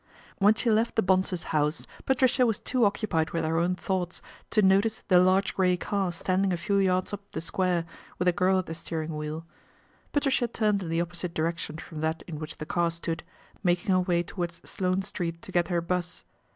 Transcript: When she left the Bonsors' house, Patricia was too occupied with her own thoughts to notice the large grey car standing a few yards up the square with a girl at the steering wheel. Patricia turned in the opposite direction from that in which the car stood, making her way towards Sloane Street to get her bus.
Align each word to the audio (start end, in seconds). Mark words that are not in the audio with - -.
When 0.39 0.55
she 0.55 0.71
left 0.71 0.95
the 0.95 1.03
Bonsors' 1.03 1.43
house, 1.53 1.85
Patricia 2.07 2.43
was 2.47 2.59
too 2.59 2.85
occupied 2.85 3.29
with 3.29 3.45
her 3.45 3.59
own 3.59 3.75
thoughts 3.75 4.19
to 4.49 4.63
notice 4.63 5.03
the 5.09 5.19
large 5.19 5.53
grey 5.53 5.77
car 5.77 6.11
standing 6.11 6.51
a 6.51 6.57
few 6.57 6.77
yards 6.77 7.13
up 7.13 7.21
the 7.33 7.39
square 7.39 7.85
with 8.17 8.27
a 8.27 8.31
girl 8.31 8.57
at 8.57 8.65
the 8.65 8.73
steering 8.73 9.15
wheel. 9.15 9.45
Patricia 10.11 10.47
turned 10.47 10.81
in 10.81 10.89
the 10.89 11.01
opposite 11.01 11.35
direction 11.35 11.77
from 11.77 12.01
that 12.01 12.23
in 12.25 12.39
which 12.39 12.57
the 12.57 12.65
car 12.65 12.89
stood, 12.89 13.21
making 13.61 13.91
her 13.91 13.99
way 13.99 14.23
towards 14.23 14.67
Sloane 14.67 15.03
Street 15.03 15.39
to 15.43 15.51
get 15.51 15.67
her 15.67 15.81
bus. 15.81 16.23